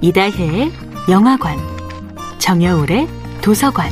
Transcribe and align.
이다혜의 0.00 0.70
영화관, 1.08 1.56
정여울의 2.38 3.08
도서관. 3.40 3.90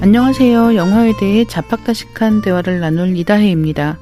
안녕하세요. 0.00 0.76
영화에 0.76 1.12
대해 1.18 1.44
자팍다식한 1.44 2.40
대화를 2.40 2.80
나눌 2.80 3.16
이다혜입니다. 3.16 3.98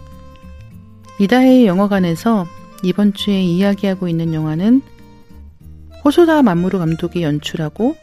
이다혜의 1.18 1.66
영화관에서 1.66 2.46
이번 2.84 3.12
주에 3.12 3.42
이야기하고 3.42 4.06
있는 4.06 4.32
영화는 4.32 4.82
호소다 6.04 6.42
마무르 6.42 6.78
감독이 6.78 7.22
연출하고 7.22 7.96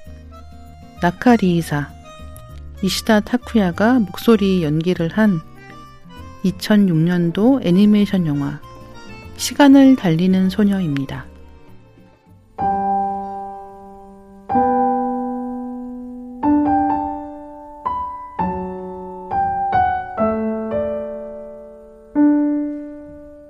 나카리이사, 1.02 1.89
이시다 2.82 3.20
타쿠야가 3.21 4.00
목소리 4.00 4.63
연기를 4.63 5.09
한 5.09 5.40
2006년도 6.44 7.66
애니메이션 7.66 8.26
영화 8.26 8.59
시간을 9.38 9.95
달리는 9.95 10.49
소녀입니다. 10.49 11.26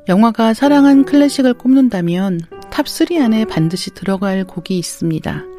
영화가 0.07 0.53
사랑한 0.53 1.05
클래식을 1.05 1.53
꼽는다면 1.53 2.41
탑3 2.69 3.21
안에 3.21 3.45
반드시 3.45 3.91
들어갈 3.91 4.43
곡이 4.43 4.77
있습니다. 4.77 5.50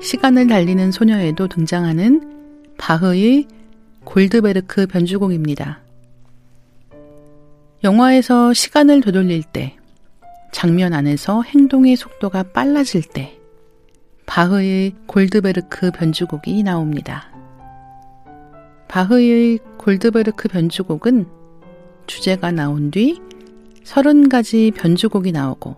시간을 0.00 0.46
달리는 0.46 0.92
소녀에도 0.92 1.48
등장하는 1.48 2.74
바흐의 2.78 3.46
골드베르크 4.04 4.86
변주곡입니다. 4.86 5.80
영화에서 7.82 8.52
시간을 8.52 9.00
되돌릴 9.00 9.42
때, 9.42 9.76
장면 10.52 10.92
안에서 10.92 11.42
행동의 11.42 11.96
속도가 11.96 12.44
빨라질 12.52 13.02
때, 13.02 13.38
바흐의 14.26 14.94
골드베르크 15.06 15.90
변주곡이 15.92 16.62
나옵니다. 16.62 17.32
바흐의 18.88 19.58
골드베르크 19.78 20.48
변주곡은 20.48 21.26
주제가 22.06 22.52
나온 22.52 22.90
뒤 22.90 23.20
서른 23.82 24.28
가지 24.28 24.72
변주곡이 24.76 25.32
나오고 25.32 25.76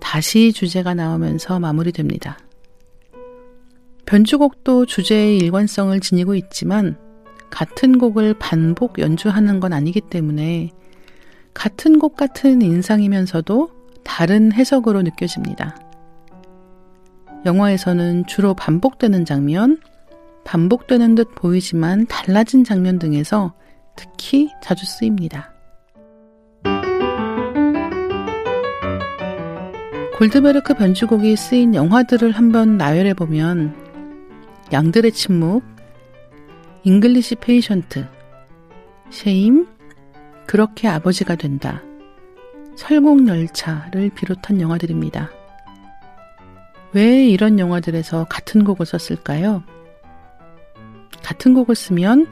다시 0.00 0.52
주제가 0.52 0.94
나오면서 0.94 1.58
마무리됩니다. 1.58 2.38
변주곡도 4.06 4.86
주제의 4.86 5.38
일관성을 5.38 5.98
지니고 6.00 6.34
있지만 6.36 6.96
같은 7.50 7.98
곡을 7.98 8.34
반복 8.38 8.98
연주하는 8.98 9.60
건 9.60 9.72
아니기 9.72 10.00
때문에 10.00 10.70
같은 11.54 11.98
곡 11.98 12.16
같은 12.16 12.62
인상이면서도 12.62 13.70
다른 14.04 14.52
해석으로 14.52 15.02
느껴집니다. 15.02 15.76
영화에서는 17.44 18.26
주로 18.26 18.54
반복되는 18.54 19.24
장면, 19.24 19.78
반복되는 20.44 21.14
듯 21.14 21.34
보이지만 21.34 22.06
달라진 22.06 22.64
장면 22.64 22.98
등에서 22.98 23.54
특히 23.96 24.50
자주 24.62 24.84
쓰입니다. 24.84 25.52
골드베르크 30.18 30.74
변주곡이 30.74 31.36
쓰인 31.36 31.74
영화들을 31.74 32.32
한번 32.32 32.78
나열해 32.78 33.14
보면 33.14 33.85
양들의 34.72 35.12
침묵, 35.12 35.62
English 36.84 37.36
Patient, 37.36 38.06
Shame, 39.10 39.66
그렇게 40.46 40.88
아버지가 40.88 41.36
된다. 41.36 41.82
설국열차를 42.76 44.10
비롯한 44.10 44.60
영화들입니다. 44.60 45.30
왜 46.92 47.26
이런 47.26 47.58
영화들에서 47.58 48.26
같은 48.28 48.64
곡을 48.64 48.86
썼을까요? 48.86 49.62
같은 51.22 51.54
곡을 51.54 51.74
쓰면 51.74 52.26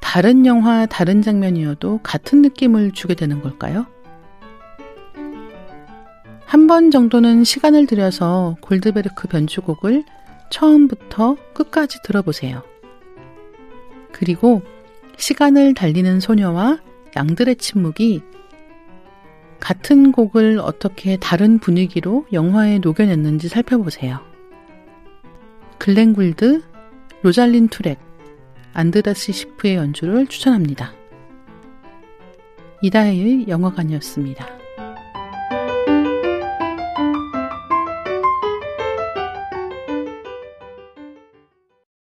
다른 0.00 0.46
영화, 0.46 0.86
다른 0.86 1.22
장면이어도 1.22 2.00
같은 2.02 2.42
느낌을 2.42 2.92
주게 2.92 3.14
되는 3.14 3.40
걸까요? 3.40 3.86
한 6.46 6.66
번 6.66 6.90
정도는 6.90 7.44
시간을 7.44 7.86
들여서 7.86 8.56
골드베르크 8.60 9.28
변주곡을 9.28 10.04
처음부터 10.54 11.36
끝까지 11.52 11.98
들어보세요. 12.04 12.62
그리고 14.12 14.62
시간을 15.16 15.74
달리는 15.74 16.20
소녀와 16.20 16.78
양들의 17.16 17.56
침묵이 17.56 18.22
같은 19.58 20.12
곡을 20.12 20.60
어떻게 20.60 21.16
다른 21.16 21.58
분위기로 21.58 22.26
영화에 22.32 22.78
녹여냈는지 22.78 23.48
살펴보세요. 23.48 24.20
글렌 25.78 26.12
굴드, 26.12 26.62
로잘린 27.22 27.66
투렉, 27.66 27.98
안드다스 28.74 29.32
시프의 29.32 29.74
연주를 29.74 30.28
추천합니다. 30.28 30.92
이다혜의 32.82 33.48
영화관이었습니다. 33.48 34.63